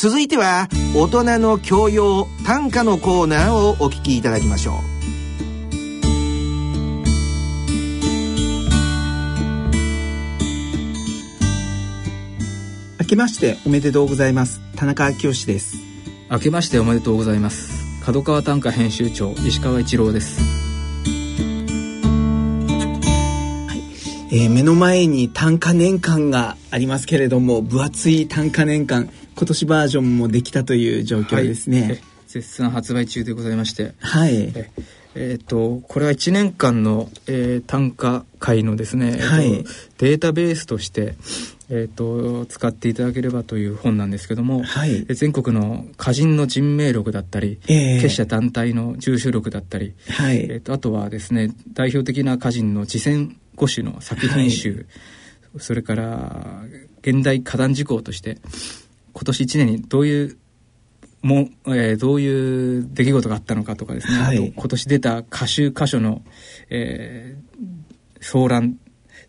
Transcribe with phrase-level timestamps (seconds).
[0.00, 4.74] 続いては大人の教養短歌のコーナーをお聞きいただきましょう。
[13.00, 14.60] 明けましておめでとうございます。
[14.76, 15.78] 田中清です。
[16.30, 17.84] 明けましておめでとうございます。
[18.04, 20.40] 角川短歌編集長石川一郎です。
[24.30, 33.94] えー、目の前に短歌年間がありますけれども分厚い短歌年間今年バージョンもできたという状況ですね、はい、絶賛発売中でございまして。
[34.00, 34.34] はい。
[34.34, 34.70] え
[35.14, 39.66] えーと、これは1年間の、えー、短歌会のですね、はい、えー、
[39.98, 41.14] データベースとして、
[41.70, 50.38] えーと、使っていただければという本なんですけども、はい、全国の歌人の人名録だったり、えー、結社団体の住所録だったり、はい。
[50.38, 56.64] えーと、あとはですね代表的な歌人の自選五種の作品集、はい、それから
[57.02, 58.38] 現代歌壇事項として
[59.18, 60.38] 今年1年にどういう
[61.22, 66.22] も、えー、どういう出来事があったのかとかですね、はい、今年出た歌集箇所の、
[66.70, 68.78] えー、騒乱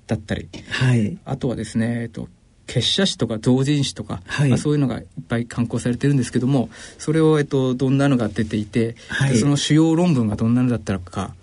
[0.05, 2.27] だったり、はい、あとはですね、えっと、
[2.67, 6.69] 結社誌とか同人誌とか、はい、まあ、そういうのがいっぱい刊行されてるんですけども
[6.99, 11.33] それを、えっと、どんなのが出ていて、はい、その主要論文がどんなのだったのか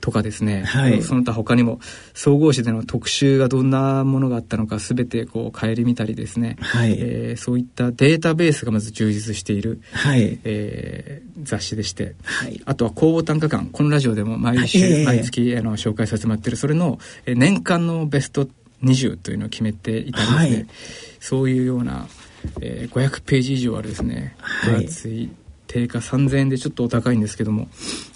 [0.00, 1.80] とかですね、はい、その他他にも
[2.14, 6.96] 総合誌での特集がどんなものがあったのか全てこう顧みたりですね、はい。
[6.98, 10.38] えー、そういったデータベースがまず充実している、はい。
[10.44, 13.66] えー、雑誌でして、はい、あとは公募単価館。
[13.70, 18.48] このラジオでも毎週、はい、毎月あの紹介させてもらってるそれの年間のベスト
[18.82, 20.66] 20というのを決めていたんですね、はい、
[21.20, 22.06] そういうような、
[22.60, 24.36] えー、500ページ以上あるですね。
[24.64, 25.30] 分厚い
[25.66, 27.68] 定価3000円でちょっとお高いんですけども、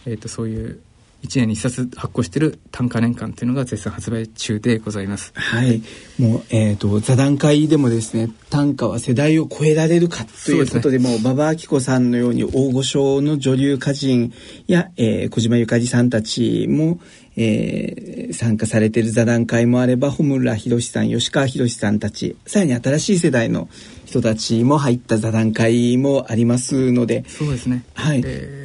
[0.07, 0.81] えーとそういう
[1.23, 5.33] 1年に1冊発行している短歌年間というのが絶賛発売中でございます。
[5.35, 5.83] はい。
[6.19, 14.33] もう、えっ、ー、と、座談会でもですね、短歌は世代を超えられるかということでも、馬場明子さんのように大御所の女流歌人
[14.67, 17.01] や、えー、小島ゆかりさんたちも、
[17.37, 23.69] えー、参加されている座談会もあれば、穂村博さん、吉川博さんたち、さらに新しい世代の
[24.05, 27.85] 人たちも入った座談会もありますので、そうですね。
[27.95, 28.23] はい。
[28.25, 28.60] えー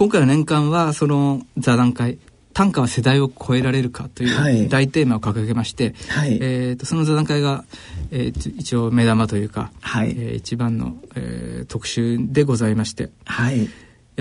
[0.00, 2.16] 今回の年間はその座談会
[2.54, 7.66] 短歌は世代を超えられるかという大テーマを掲げまして、はい、えーと、その座談会が、
[8.10, 13.66] えー、一応目玉というか、はい、えー、一番の、えー、特集でございまして、はい、や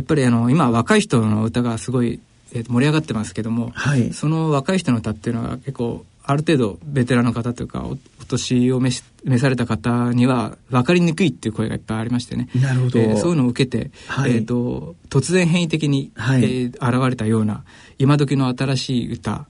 [0.02, 2.20] っぱりあの今若い人の歌がすごい、
[2.54, 7.98] えー、盛り上がってますけども、はい、その若い人の歌っていうのは結構ある程度ベテランの方というかお
[8.28, 12.50] 年を召し召された方には分かりにくいっていう声がいっぱいありましてね。
[12.56, 17.64] なるほど、えー、そういうのを受けて、はい、えーと、突然変異的に、はい、えー、現れたような
[17.98, 19.48] 今時の新しい歌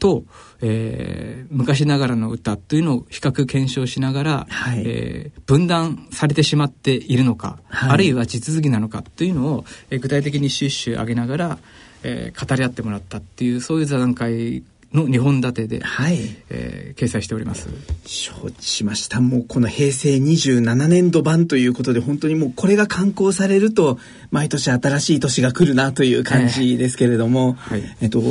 [0.00, 0.24] と、はい、
[0.62, 11.58] えー、昔ながらの歌というのを比較検証しながら、はい、えー、分断されてしまっているのか、はい、あるいは地続きなのかというのを、えー、具体的にシュッシュ上げながら、
[12.02, 14.62] えー、語り合ってもらったっていうそういう座談会
[14.94, 16.18] の2本立てで、はい。
[16.50, 17.68] えー、掲載しております。
[18.06, 19.20] 承知しました。
[19.20, 23.98] もうこの平成27年度版ということで本当にもうこれが刊行されると
[24.30, 27.96] 毎年新しい年が来るなという感じですけれども、えー、はい。
[28.02, 28.22] えっと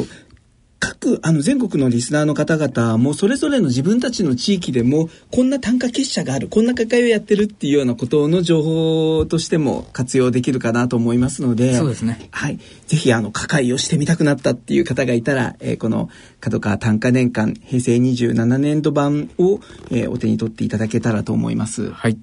[0.84, 12.28] 各あの全国のリスナーの方々もそれぞれの自分たちの地域でもこんな単価結社があるこんな会をやってるっていうようなことの情報としても活用できるかなと思いますのでそうですね。
[12.32, 12.60] はい。
[12.88, 16.10] ぜひあの加会をしてみたくなったっていう方がいたら、えー、この
[16.42, 21.92] 角川単価年間平成27年度版を、えー、お手に取っていただけたらと思います。
[21.92, 22.18] はい。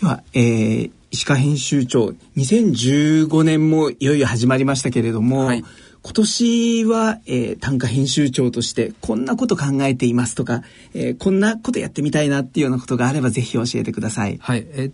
[0.00, 5.64] では、えー、石川編集長2015年もいよいよ始まりましたけれども、はい
[6.02, 10.62] 今年は、えー、短歌編集長としてこんなこと考えていますとか、
[10.94, 14.38] えー、こんなことやってみたいなっていうようなことがあればぜひ教えてください。
[14.40, 14.66] はい。
[14.72, 14.90] えっ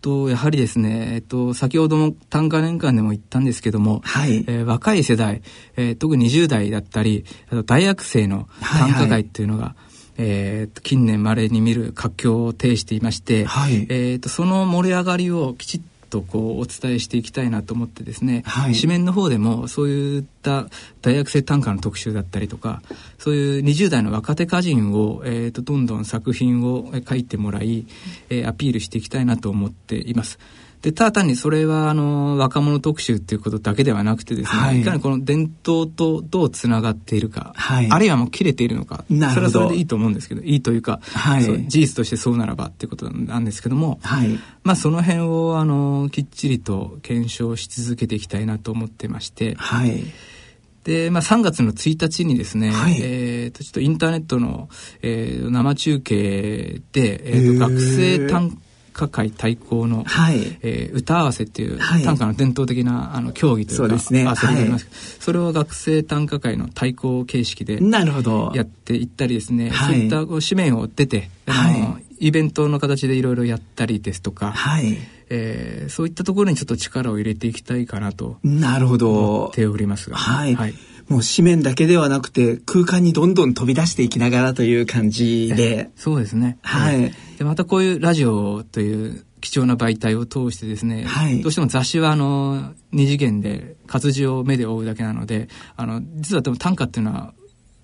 [0.00, 4.38] と、やはりですね、えっと、先ほども短歌年間でも言ったんですけども、はい。
[4.48, 5.42] えー、若い世代、
[5.76, 20.66] えー、特に20代だったり、あと大学生の短歌会っていうのが、はいはいえー、近年まれに見る活況を呈していまして、はい、えーとその盛り上がりをきちっとこうお伝えしていきたいなと思ってですね、はい、紙面の方でもそういった
[21.02, 22.82] 大学生短歌の特集だったりとか
[23.18, 27.86] そういう20代の若手歌人を、えーと、どんどん作品を書いてもらい、
[28.30, 30.38] えー、アピールしていきたいなと思っています。
[30.82, 44.28] でただ単にそれはあの若者特集っていうことだけではなくてですね、はい、いかにこの伝統とどうつながっているか、はい、あるいはもう切れているのかそれはそれでいいと思うんですけどいいというか、はい、事実としてそうならばっていうことなんですけども、はい、
[44.62, 49.54] まあその辺をあのきっちりと検証し続けていきたいなと思ってまして。
[49.56, 50.04] はい。
[50.84, 54.70] で、まあ、3月の1日にですね、はい、えー、とちょっとインターネットの、
[55.02, 58.58] えー、生中継で、えー、と学生短
[58.98, 64.36] 歌会対抗の、はい、えー、歌合わせっていう、短歌の伝統的なあの競技というか、そうですね、はい、
[65.20, 68.52] それを学生短歌会の対抗形式でなるほど。
[68.54, 74.98] やっていったりですね、はい、そういったこう紙面を出て、はい、イベントの形でいろいろやったりですとか、はい。
[75.30, 79.10] えー、そういったところにちょっと力を入れていきたいかなとなるほど。
[79.10, 80.74] 思っておりますが、はい、はい。
[81.08, 85.90] もう紙面だけではなくて空間にどんどん飛び出していきながらという感じで。
[85.96, 86.58] そうですね。
[86.62, 87.12] はい。
[87.38, 97.32] で、またこういうラジオという貴重な媒体を通してですね、はい、どうしても雑誌はあの、二次元で活字を目で追うだけなので、あの、実はでも短歌っていうのは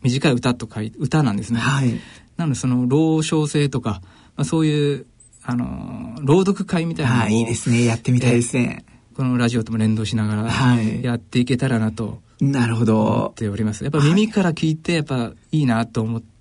[0.02, 1.60] 短い歌と書い歌なんですね。
[1.60, 2.00] はい。
[2.36, 4.02] なのでその、老少性とか、
[4.36, 5.06] まあ、そういう、
[5.44, 7.28] あの、朗読会みたいなのを。
[7.28, 7.84] いいですね。
[7.84, 8.84] やってみたいですね。
[9.16, 12.20] このラジオとも連動しながら、やっていけたらなと。
[12.40, 13.02] なるほど。
[13.02, 13.84] 思っております。
[13.84, 16.33] やっぱ耳から聞いて、やっぱいいなと思って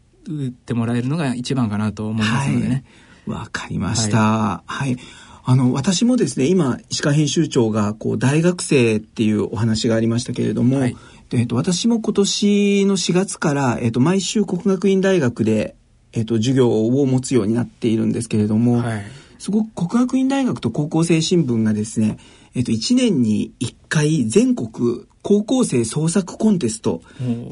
[0.73, 2.85] もらえるのが一番かなと思いますのでね。
[3.25, 4.17] わ、はい、かりました。
[4.19, 4.97] はい、はい
[5.45, 10.95] あの、私もですね、今、石川編集長が、こう、大学生っていうお話がありましたけれども、はい、
[11.33, 15.75] えっと、私も今年の4月から、えっと、毎週国学院大学で、
[16.13, 19.03] えっと、授業を持つようになっているんですけれども、はい、
[19.37, 22.17] すごく国学院大学と高校生新聞がですね、
[22.55, 27.01] えっと、1年に1回全国高校生創作コンテスト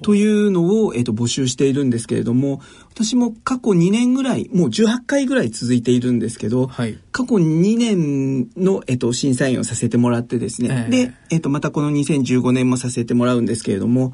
[0.04, 2.62] というのを、えっと、募集しているんですけれども、
[2.94, 14.14] 私も過去2年ぐらい、もう18回ぐらい続いているんですけど、はい、過去2年の、えっと、審査員をさせてもらってですね、えー、で、えっと、またこの2015年もさせてもらうんですけれども、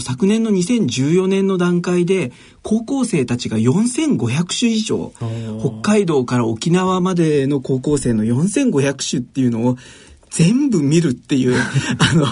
[0.00, 5.12] 昨年の2014年の段階で高校生たちが4500種以上
[5.60, 9.76] 北海道から沖縄までの高校生の4500種っていうのを
[10.30, 11.54] 全部見るっていう、
[11.98, 12.26] あの、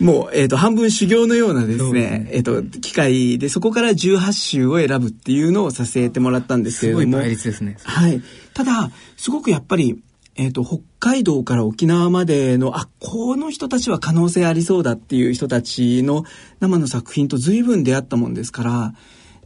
[0.00, 7.02] もう、えっ、ー、と、半分修行のようなですね、えっ、ー、と、機会で、そこから18週を選ぶっていうのをさせてもらったんですけれども。
[7.04, 7.76] すごい倍率ですね。
[7.82, 8.22] はい。
[8.54, 9.98] ただ、すごくやっぱり、
[10.36, 16.24] えっ、ー、と、北海道から沖縄までの、あ、この人たちは可能性ありそうだっていう人たちの
[16.60, 18.94] 生の作品と随分出会ったもんですから、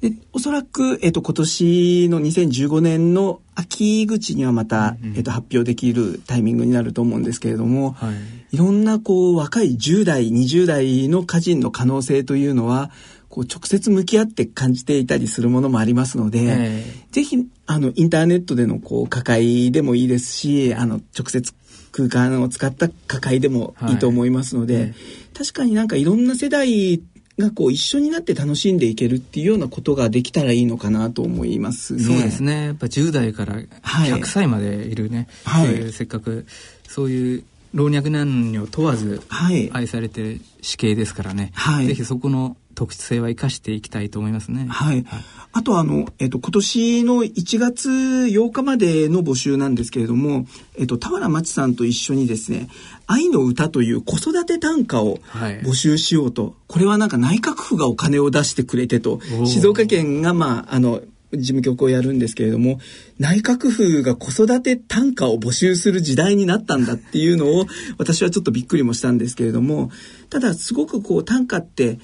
[0.03, 12.91] で、おそらく、えっ、と、今年の2015年の秋口にはまた、うん、えっと、発表できるタイミングになると思うんですけれども、はい、いろんな、こう、若い10代、20代の歌人の可能性というのは、
[13.29, 21.55] こう、直接向き合って感じていたりするものもありますので、えー、ぜひ、あの、インターネットでの、こう、歌会でもいいですし、あの、直接
[21.93, 24.95] 空間を使った歌会でもいいと思いますので、はい。
[25.35, 27.01] 確かになんかいろんな世代
[27.39, 32.03] がこう一緒になって楽しんでいけるっていうようなことができたらいいのかなと思いますね。
[32.03, 32.67] そうですね。
[32.67, 36.47] やっぱ10代から100歳までいるね、はい、うせっかく
[36.89, 37.45] そういう
[37.75, 44.67] 老若男女問わず愛されてる死刑ですからね、はい、ぜひそこの特殊性は生かしていきたいと思いますね。
[44.69, 45.05] はい。
[45.53, 50.47] あとあの、えっ、と、今年の1月8日までの募集なんですけれども、
[50.77, 52.69] えっ、と、田原町さんと一緒にですね、
[53.07, 55.19] 愛の歌という子育て短歌を
[55.63, 61.03] 募集しようと、はい、これはなんか内閣府がお金を出してくれてと、静岡県がまあ、あの、
[61.33, 62.81] 事務局をやるんですけれども、
[63.19, 67.67] 内閣府が子育て短歌を募集する時代になったんだっていうのを、
[67.99, 69.91] 私はちょっとびっくりもしたんですけれども、
[70.31, 71.99] ただすごくこう短歌って、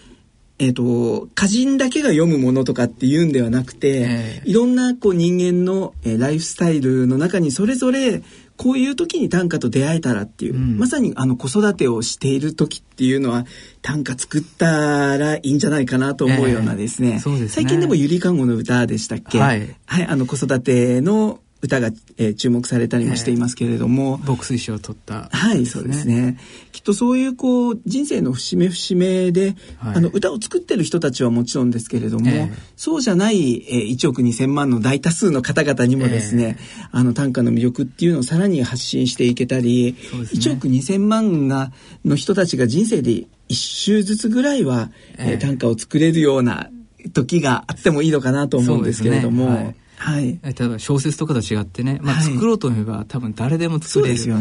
[0.59, 8.23] えっ、ー、と、歌人だけが読むものとかっていうんではなくて、えー、いろんなこう人間の、えー、ライフスタイルの中にそれぞれ
[8.57, 13.47] こういう時に短歌と出会えたらっていう、うん、まさにあの子育てをしている時っていうのは
[13.83, 17.13] 短歌作ったらいいんじゃないかなと思うようなですね。
[17.13, 17.49] えー、すね。
[17.49, 19.39] 最近でもゆりかごの歌でしたっけ？
[19.39, 19.77] はい。
[19.87, 21.89] はい、あの子育ての歌が、
[22.19, 24.19] えー、注目されたりもしていますけれども。
[24.19, 26.39] 牧水賞を取った、ね、はい、そうですね。
[26.71, 41.73] きっとそういうこう、人生の節目節目で、はい、あの、歌を作ってる人たちはもちろんですけれども、えー、そうじゃない、えー、1億2000万の大多数の方々にもですね、えー、あの、短歌の魅力っていうのをさらに発信していけたり、ね、1億2000万が、
[42.05, 46.71] の人たちが人生で一周ずつぐらいは、えー、短歌を作れるような
[47.13, 54.35] 時があってもいいのかなと思うんですけれども、はい、例えば小説とかと違ってね、まあ、作ろうと思えば、はい、多分誰でも作れる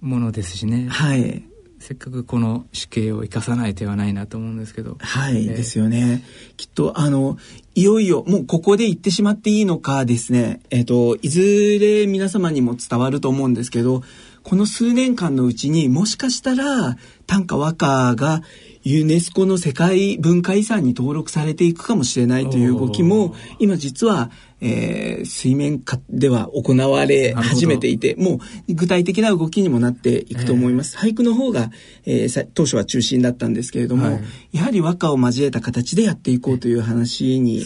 [0.00, 0.88] ものですしね。
[0.88, 1.44] はい。
[1.80, 4.96] せっかくこの死刑を生かさない手はないなと思うんですけど。
[5.00, 6.24] はい、えー、ですよね。
[6.56, 7.36] きっと、あの、
[7.74, 11.40] いよいよ、もうここで言ってしまっていいのかですね、えっ、ー、と、いず
[11.80, 14.02] れ皆様にも伝わると思うんですけど、
[14.44, 18.42] この数年間のうちにもしかしたら短歌和歌が
[18.82, 30.98] ユネスコの世界文化遺産に登録されていくかもしれないという動きも今実は、えー、水面下では行われ始めていてもう具体的な動きにもなっていくと思います。
[30.98, 31.70] えー、俳句の方が、
[32.04, 37.63] えー、当初は中心だったんですけれども、はい、やはり和歌を交えた形でやっていこうという話に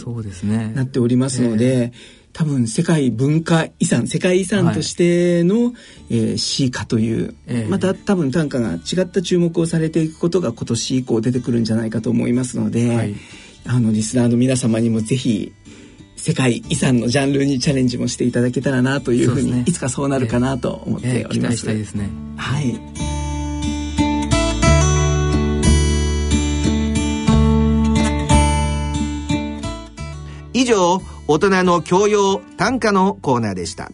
[0.75, 1.93] なっておりますので、
[2.33, 5.75] 多分世界文化遺産世界遺産としての、はい、
[6.11, 13.17] えー、シーカという、えー、また多分短歌が違った注目をされていくことが今年以降出てくるんじゃないかと思いますので、はい、
[13.67, 15.53] あのリスナーの皆様にもぜひ
[16.17, 21.69] 世界遺産のジャンルにチャレンジもしていただけたらなというふうに、ね、いつかそうなるかなと思っております。
[21.69, 22.09] えーえー、ですね。
[22.37, 23.08] はい。
[30.69, 33.91] 上大人の教養短歌のコーナーでした。